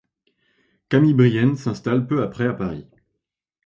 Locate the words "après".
2.23-2.47